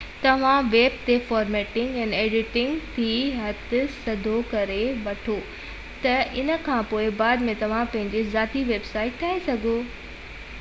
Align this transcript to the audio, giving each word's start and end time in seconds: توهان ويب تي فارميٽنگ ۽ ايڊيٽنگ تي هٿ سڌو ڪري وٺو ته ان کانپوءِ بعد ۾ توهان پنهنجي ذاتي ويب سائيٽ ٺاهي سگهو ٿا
توهان 0.21 0.69
ويب 0.75 0.93
تي 1.07 1.15
فارميٽنگ 1.25 1.99
۽ 2.05 2.15
ايڊيٽنگ 2.21 2.87
تي 2.95 3.09
هٿ 3.41 3.75
سڌو 3.97 4.33
ڪري 4.53 4.79
وٺو 5.09 5.37
ته 6.07 6.25
ان 6.43 6.51
کانپوءِ 6.69 7.07
بعد 7.23 7.47
۾ 7.53 7.57
توهان 7.63 7.93
پنهنجي 7.93 8.27
ذاتي 8.39 8.67
ويب 8.73 8.91
سائيٽ 8.95 9.23
ٺاهي 9.25 9.47
سگهو 9.51 9.79
ٿا 9.93 10.45